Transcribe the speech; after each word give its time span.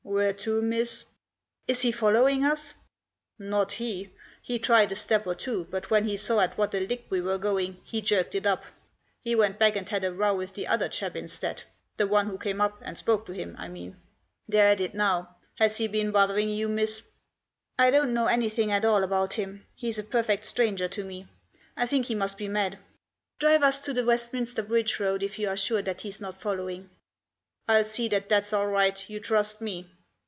"Where 0.03 0.33
to, 0.33 0.61
miss?"" 0.61 1.05
Is 1.69 1.83
he 1.83 1.91
following 1.91 2.43
us?"" 2.43 2.73
Not 3.39 3.73
he. 3.73 4.11
He 4.41 4.59
tried 4.59 4.91
a 4.91 4.95
step 4.95 5.25
or 5.25 5.35
two, 5.35 5.67
but 5.69 5.89
when 5.89 6.05
he 6.05 6.17
saw 6.17 6.39
at 6.41 6.57
what 6.57 6.73
a 6.75 6.79
lick 6.85 7.05
we 7.09 7.21
were 7.21 7.37
going 7.37 7.77
he 7.85 8.01
jerked 8.01 8.35
it 8.35 8.45
up. 8.45 8.63
He 9.23 9.35
went 9.35 9.57
back 9.57 9.75
and 9.77 9.87
had 9.87 10.03
a 10.03 10.11
row 10.13 10.35
with 10.35 10.53
the 10.53 10.67
other 10.67 10.89
chap 10.89 11.15
instead, 11.15 11.63
the 11.97 12.07
one 12.07 12.27
who 12.27 12.37
came 12.37 12.59
up 12.59 12.77
and 12.81 12.97
spoke 12.97 13.25
to 13.27 13.31
him 13.31 13.55
I 13.57 13.67
mean. 13.69 13.95
They're 14.49 14.67
at 14.69 14.81
it 14.81 14.93
now. 14.93 15.35
Has 15.55 15.77
he 15.77 15.87
been 15.87 16.11
bothering 16.11 16.49
you, 16.49 16.67
miss?"" 16.67 17.03
I 17.79 17.89
don't 17.89 18.13
know 18.13 18.25
anything 18.25 18.69
at 18.71 18.83
all 18.85 19.03
about 19.03 19.33
him. 19.35 19.65
He's 19.75 19.97
a 19.97 20.03
perfect 20.03 20.45
stranger 20.45 20.87
to 20.89 21.03
me. 21.05 21.27
I 21.77 21.85
think 21.85 22.07
he 22.07 22.15
must 22.15 22.37
be 22.37 22.49
mad. 22.49 22.79
Drive 23.39 23.63
us 23.63 23.79
to 23.81 23.93
the 23.93 24.03
Westminster 24.05 24.61
Bridge 24.61 24.99
Road, 24.99 25.23
if 25.23 25.39
you 25.39 25.47
are 25.47 25.57
sure 25.57 25.81
that 25.83 26.01
he's 26.01 26.19
not 26.19 26.41
following." 26.41 26.89
"I'll 27.67 27.85
see 27.85 28.09
that 28.09 28.27
that's 28.27 28.53
all 28.53 28.67
right, 28.67 29.09
you 29.09 29.19
trust 29.19 29.61
me." 29.61 29.87